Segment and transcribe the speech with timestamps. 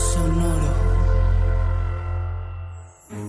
[0.00, 0.74] Sonoro.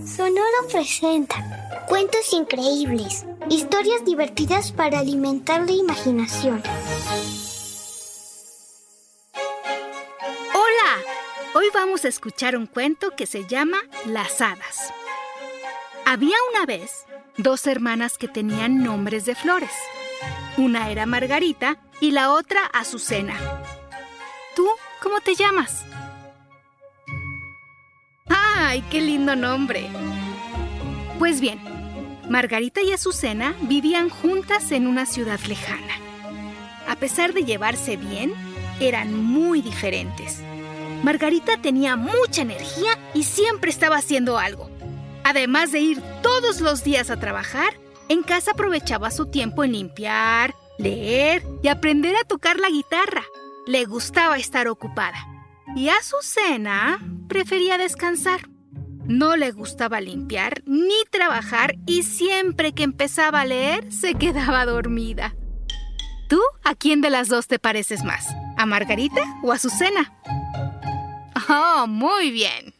[0.06, 6.62] Sonoro presenta cuentos increíbles, historias divertidas para alimentar la imaginación.
[10.54, 11.02] Hola,
[11.54, 14.94] hoy vamos a escuchar un cuento que se llama Las hadas.
[16.06, 17.04] Había una vez
[17.36, 19.72] dos hermanas que tenían nombres de flores.
[20.56, 23.34] Una era Margarita y la otra Azucena.
[24.56, 24.66] ¿Tú
[25.02, 25.84] cómo te llamas?
[28.72, 29.86] ¡Ay, qué lindo nombre!
[31.18, 31.60] Pues bien,
[32.30, 35.92] Margarita y Azucena vivían juntas en una ciudad lejana.
[36.88, 38.32] A pesar de llevarse bien,
[38.80, 40.40] eran muy diferentes.
[41.02, 44.70] Margarita tenía mucha energía y siempre estaba haciendo algo.
[45.22, 47.74] Además de ir todos los días a trabajar,
[48.08, 53.24] en casa aprovechaba su tiempo en limpiar, leer y aprender a tocar la guitarra.
[53.66, 55.26] Le gustaba estar ocupada.
[55.76, 58.51] Y Azucena prefería descansar.
[59.04, 65.34] No le gustaba limpiar ni trabajar y siempre que empezaba a leer se quedaba dormida.
[66.28, 68.26] ¿Tú a quién de las dos te pareces más?
[68.56, 70.12] ¿A Margarita o a Azucena?
[71.48, 72.74] Oh, muy bien.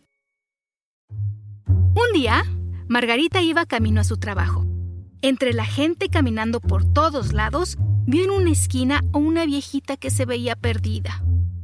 [1.67, 2.45] Un día,
[2.89, 4.65] Margarita iba camino a su trabajo.
[5.21, 7.77] Entre la gente caminando por todos lados,
[8.07, 11.23] vio en una esquina a una viejita que se veía perdida.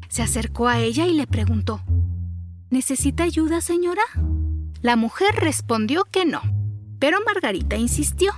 [0.08, 1.82] Se acercó a ella y le preguntó,
[2.70, 4.02] ¿Necesita ayuda, señora?
[4.80, 6.40] La mujer respondió que no,
[6.98, 8.32] pero Margarita insistió.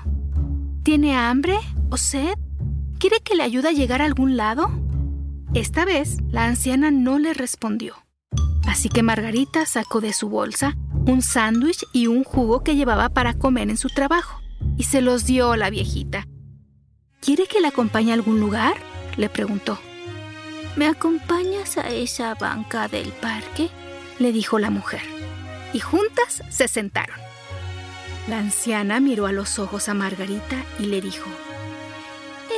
[0.83, 1.59] ¿Tiene hambre
[1.91, 2.35] o sed?
[2.99, 4.71] ¿Quiere que le ayude a llegar a algún lado?
[5.53, 7.95] Esta vez, la anciana no le respondió.
[8.67, 13.35] Así que Margarita sacó de su bolsa un sándwich y un jugo que llevaba para
[13.35, 14.41] comer en su trabajo
[14.77, 16.27] y se los dio a la viejita.
[17.21, 18.75] ¿Quiere que la acompañe a algún lugar?
[19.17, 19.79] le preguntó.
[20.77, 23.69] ¿Me acompañas a esa banca del parque?
[24.19, 25.03] le dijo la mujer.
[25.73, 27.17] Y juntas se sentaron.
[28.29, 31.29] La anciana miró a los ojos a Margarita y le dijo,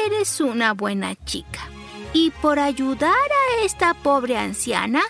[0.06, 1.60] Eres una buena chica,
[2.12, 5.02] y por ayudar a esta pobre anciana,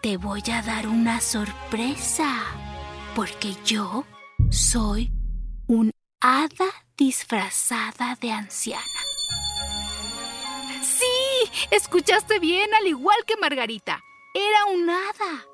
[0.00, 2.44] te voy a dar una sorpresa,
[3.14, 4.04] porque yo
[4.50, 5.12] soy
[5.66, 8.82] un hada disfrazada de anciana.
[10.82, 14.00] Sí, escuchaste bien, al igual que Margarita.
[14.34, 15.46] Era un hada.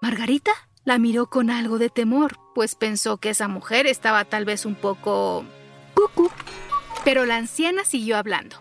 [0.00, 0.52] Margarita
[0.84, 4.74] la miró con algo de temor, pues pensó que esa mujer estaba tal vez un
[4.74, 5.44] poco...
[5.94, 6.30] cucú.
[7.04, 8.56] Pero la anciana siguió hablando.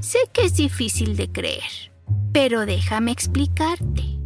[0.00, 1.92] Sé que es difícil de creer,
[2.32, 4.18] pero déjame explicarte.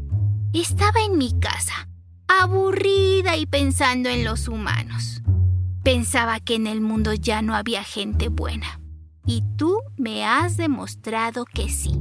[0.52, 1.88] Estaba en mi casa,
[2.26, 5.22] aburrida y pensando en los humanos.
[5.82, 8.80] Pensaba que en el mundo ya no había gente buena.
[9.24, 12.00] Y tú me has demostrado que sí.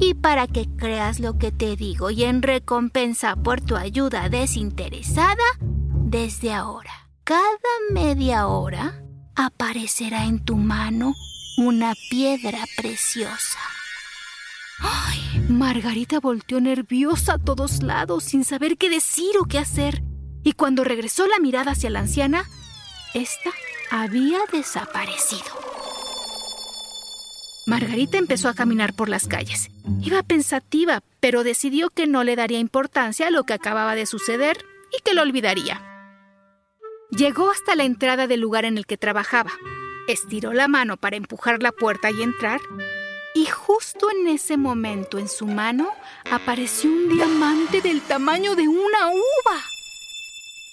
[0.00, 5.44] Y para que creas lo que te digo y en recompensa por tu ayuda desinteresada,
[5.60, 7.50] desde ahora, cada
[7.92, 9.02] media hora,
[9.36, 11.14] aparecerá en tu mano
[11.58, 13.58] una piedra preciosa.
[14.80, 15.44] ¡Ay!
[15.50, 20.02] Margarita volteó nerviosa a todos lados sin saber qué decir o qué hacer.
[20.42, 22.48] Y cuando regresó la mirada hacia la anciana,
[23.12, 23.50] ésta
[23.90, 25.59] había desaparecido.
[27.66, 29.70] Margarita empezó a caminar por las calles.
[30.02, 34.64] Iba pensativa, pero decidió que no le daría importancia a lo que acababa de suceder
[34.96, 35.86] y que lo olvidaría.
[37.10, 39.50] Llegó hasta la entrada del lugar en el que trabajaba.
[40.08, 42.60] Estiró la mano para empujar la puerta y entrar.
[43.34, 45.90] Y justo en ese momento en su mano
[46.30, 49.60] apareció un diamante del tamaño de una uva.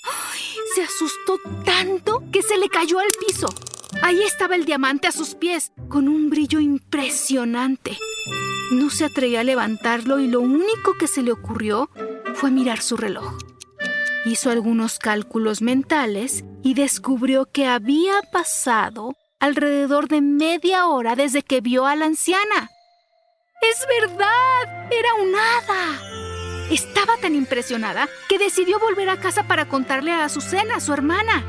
[0.03, 0.41] ¡Ay!
[0.73, 3.47] Se asustó tanto que se le cayó al piso.
[4.01, 7.97] Ahí estaba el diamante a sus pies, con un brillo impresionante.
[8.71, 11.89] No se atrevía a levantarlo y lo único que se le ocurrió
[12.35, 13.37] fue mirar su reloj.
[14.25, 21.61] Hizo algunos cálculos mentales y descubrió que había pasado alrededor de media hora desde que
[21.61, 22.69] vio a la anciana.
[23.61, 24.91] ¡Es verdad!
[24.91, 26.01] ¡Era un hada!
[26.69, 31.45] Estaba tan impresionada que decidió volver a casa para contarle a Azucena, su hermana.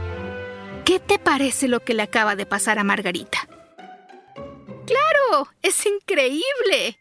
[0.89, 3.47] ¿Qué te parece lo que le acaba de pasar a Margarita?
[4.87, 5.51] Claro!
[5.61, 6.99] ¡Es increíble!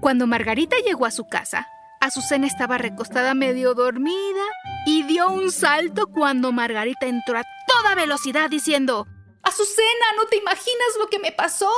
[0.00, 1.66] Cuando Margarita llegó a su casa,
[2.00, 4.44] Azucena estaba recostada medio dormida
[4.86, 9.08] y dio un salto cuando Margarita entró a toda velocidad diciendo,
[9.42, 11.72] Azucena, no te imaginas lo que me pasó.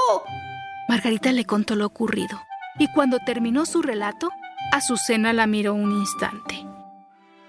[0.91, 2.39] Margarita le contó lo ocurrido
[2.79, 4.29] y cuando terminó su relato,
[4.73, 6.67] Azucena la miró un instante.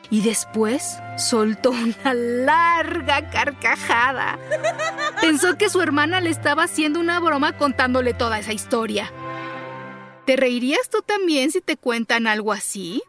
[0.09, 4.39] Y después soltó una larga carcajada.
[5.21, 9.11] Pensó que su hermana le estaba haciendo una broma contándole toda esa historia.
[10.25, 13.01] ¿Te reirías tú también si te cuentan algo así?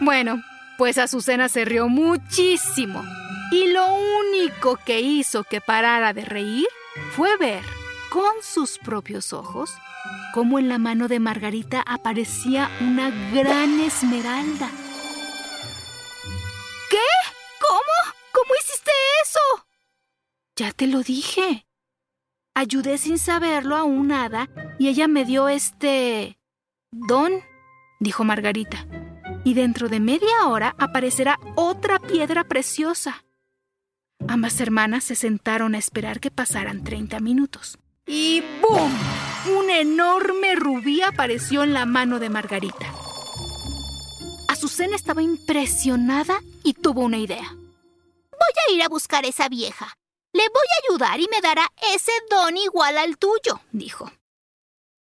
[0.00, 0.42] Bueno,
[0.78, 3.04] pues Azucena se rió muchísimo.
[3.50, 6.68] Y lo único que hizo que parara de reír
[7.16, 7.64] fue ver
[8.10, 9.72] con sus propios ojos
[10.32, 14.70] cómo en la mano de Margarita aparecía una gran esmeralda.
[20.58, 21.68] Ya te lo dije.
[22.52, 26.36] Ayudé sin saberlo a un hada y ella me dio este...
[26.90, 27.30] don,
[28.00, 28.84] dijo Margarita.
[29.44, 33.24] Y dentro de media hora aparecerá otra piedra preciosa.
[34.26, 37.78] Ambas hermanas se sentaron a esperar que pasaran 30 minutos.
[38.04, 38.92] Y ¡boom!
[39.56, 42.92] Un enorme rubí apareció en la mano de Margarita.
[44.48, 47.48] Azucena estaba impresionada y tuvo una idea.
[47.52, 49.97] Voy a ir a buscar a esa vieja.
[50.32, 54.10] Le voy a ayudar y me dará ese don igual al tuyo, dijo.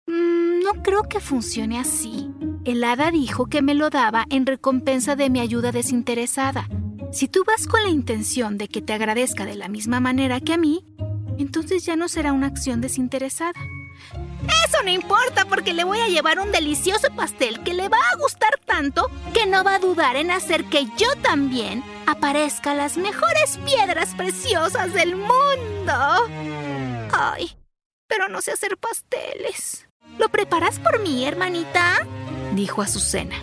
[0.07, 2.29] Mm, no creo que funcione así.
[2.65, 6.67] El hada dijo que me lo daba en recompensa de mi ayuda desinteresada.
[7.11, 10.53] Si tú vas con la intención de que te agradezca de la misma manera que
[10.53, 10.85] a mí,
[11.37, 13.59] entonces ya no será una acción desinteresada.
[14.67, 18.17] Eso no importa porque le voy a llevar un delicioso pastel que le va a
[18.17, 18.59] gustar
[19.33, 24.91] que no va a dudar en hacer que yo también aparezca las mejores piedras preciosas
[24.93, 25.93] del mundo.
[27.13, 27.55] Ay,
[28.07, 29.87] pero no sé hacer pasteles.
[30.17, 32.07] ¿Lo preparas por mí, hermanita?
[32.53, 33.35] dijo Azucena.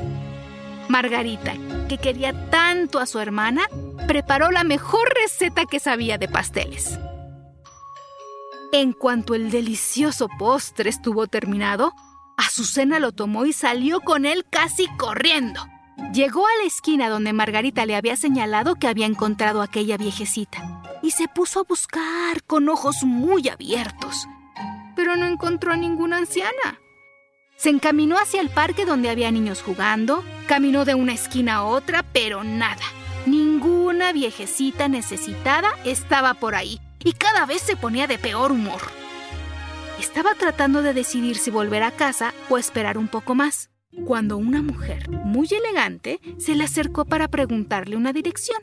[0.89, 1.55] Margarita,
[1.89, 3.69] que quería tanto a su hermana,
[4.09, 6.99] preparó la mejor receta que sabía de pasteles.
[8.73, 11.93] En cuanto el delicioso postre estuvo terminado,
[12.39, 15.67] Azucena lo tomó y salió con él casi corriendo.
[16.13, 20.83] Llegó a la esquina donde Margarita le había señalado que había encontrado a aquella viejecita
[21.03, 24.29] y se puso a buscar con ojos muy abiertos,
[24.95, 26.81] pero no encontró a ninguna anciana.
[27.57, 32.05] Se encaminó hacia el parque donde había niños jugando, caminó de una esquina a otra,
[32.05, 32.85] pero nada.
[33.27, 38.81] Ninguna viejecita necesitada estaba por ahí y cada vez se ponía de peor humor.
[39.99, 43.71] Estaba tratando de decidir si volver a casa o esperar un poco más,
[44.05, 48.63] cuando una mujer muy elegante se le acercó para preguntarle una dirección.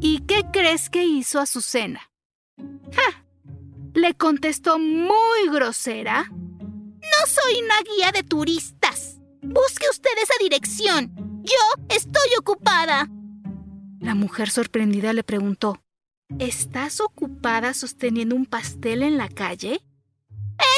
[0.00, 2.10] ¿Y qué crees que hizo Azucena?
[2.92, 3.24] ¡Ja!
[3.94, 6.30] Le contestó muy grosera.
[6.30, 9.20] No soy una guía de turistas.
[9.42, 11.12] Busque usted esa dirección.
[11.42, 13.08] Yo estoy ocupada.
[14.00, 15.82] La mujer sorprendida le preguntó,
[16.38, 19.82] ¿Estás ocupada sosteniendo un pastel en la calle?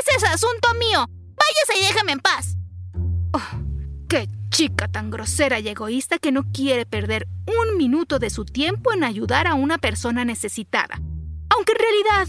[0.07, 1.05] Ese es asunto mío.
[1.37, 2.57] Váyase y déjame en paz.
[3.33, 3.41] Oh,
[4.09, 8.93] ¡Qué chica tan grosera y egoísta que no quiere perder un minuto de su tiempo
[8.93, 11.01] en ayudar a una persona necesitada!
[11.51, 12.29] Aunque en realidad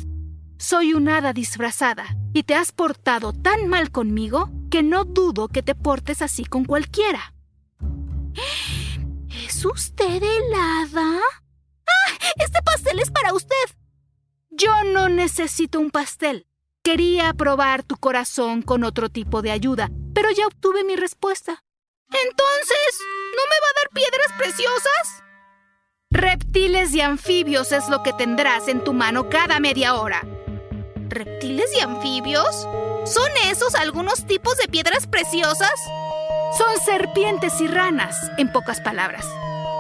[0.58, 5.62] soy un hada disfrazada y te has portado tan mal conmigo que no dudo que
[5.62, 7.34] te portes así con cualquiera.
[9.30, 11.20] ¿Es usted el hada?
[12.38, 13.56] Este pastel es para usted.
[14.50, 16.48] Yo no necesito un pastel.
[16.88, 21.62] Quería probar tu corazón con otro tipo de ayuda, pero ya obtuve mi respuesta.
[22.08, 23.02] Entonces,
[23.36, 25.24] ¿no me va a dar piedras preciosas?
[26.12, 30.22] Reptiles y anfibios es lo que tendrás en tu mano cada media hora.
[31.10, 32.56] ¿Reptiles y anfibios?
[33.04, 35.78] ¿Son esos algunos tipos de piedras preciosas?
[36.58, 39.26] Son serpientes y ranas, en pocas palabras.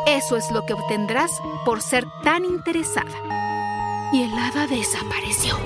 [0.07, 1.31] Eso es lo que obtendrás
[1.63, 4.09] por ser tan interesada.
[4.11, 5.57] Y el hada desapareció.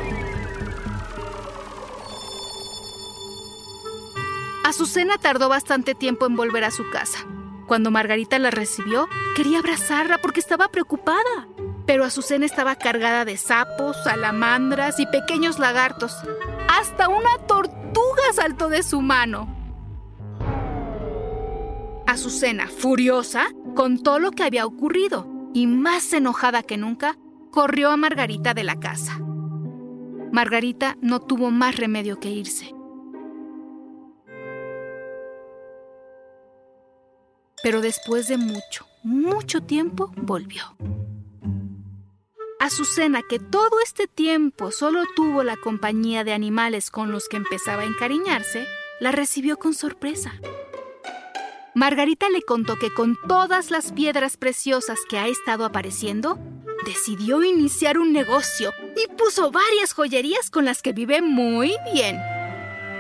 [4.72, 7.20] Azucena tardó bastante tiempo en volver a su casa.
[7.68, 11.50] Cuando Margarita la recibió, quería abrazarla porque estaba preocupada.
[11.86, 16.16] Pero Azucena estaba cargada de sapos, salamandras y pequeños lagartos.
[16.70, 19.54] Hasta una tortuga saltó de su mano.
[22.08, 27.18] Azucena, furiosa, contó lo que había ocurrido y más enojada que nunca,
[27.52, 29.20] corrió a Margarita de la casa.
[30.32, 32.74] Margarita no tuvo más remedio que irse.
[37.64, 40.76] Pero después de mucho, mucho tiempo volvió.
[42.60, 47.82] Azucena, que todo este tiempo solo tuvo la compañía de animales con los que empezaba
[47.82, 48.68] a encariñarse,
[49.00, 50.34] la recibió con sorpresa.
[51.74, 56.38] Margarita le contó que con todas las piedras preciosas que ha estado apareciendo,
[56.86, 62.20] decidió iniciar un negocio y puso varias joyerías con las que vive muy bien.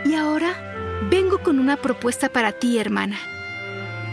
[0.06, 3.20] Y ahora vengo con una propuesta para ti, hermana.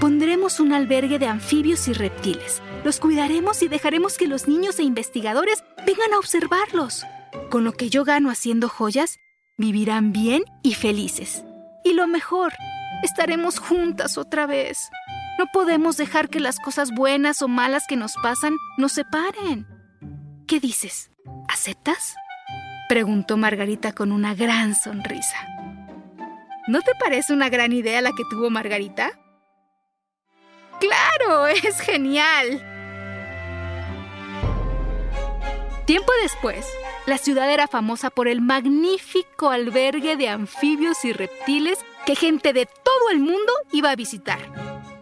[0.01, 2.63] Pondremos un albergue de anfibios y reptiles.
[2.85, 7.05] Los cuidaremos y dejaremos que los niños e investigadores vengan a observarlos.
[7.51, 9.19] Con lo que yo gano haciendo joyas,
[9.57, 11.43] vivirán bien y felices.
[11.85, 12.53] Y lo mejor,
[13.03, 14.89] estaremos juntas otra vez.
[15.37, 19.67] No podemos dejar que las cosas buenas o malas que nos pasan nos separen.
[20.47, 21.11] ¿Qué dices?
[21.49, 22.15] ¿Aceptas?
[22.89, 25.45] Preguntó Margarita con una gran sonrisa.
[26.69, 29.11] ¿No te parece una gran idea la que tuvo Margarita?
[30.81, 31.47] ¡Claro!
[31.65, 32.65] ¡Es genial!
[35.85, 36.67] Tiempo después,
[37.07, 42.67] la ciudad era famosa por el magnífico albergue de anfibios y reptiles que gente de
[42.67, 44.39] todo el mundo iba a visitar.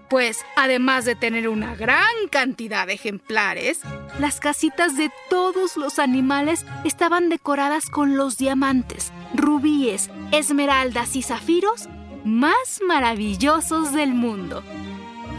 [0.09, 3.81] Pues, además de tener una gran cantidad de ejemplares,
[4.21, 11.89] las casitas de todos los animales estaban decoradas con los diamantes, rubíes, esmeraldas y zafiros
[12.25, 14.63] más maravillosos del mundo.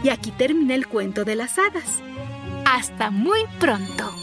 [0.02, 2.00] Y aquí termina el cuento de las hadas.
[2.64, 4.14] Hasta muy pronto.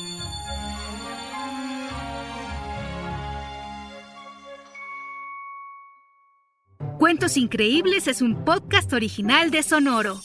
[6.97, 10.21] Cuentos Increíbles es un podcast original de Sonoro.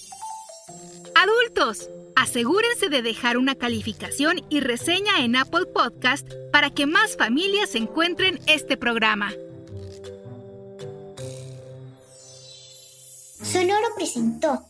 [1.16, 7.74] Adultos, asegúrense de dejar una calificación y reseña en Apple Podcast para que más familias
[7.74, 9.32] encuentren este programa.
[13.42, 14.69] Sonoro presentó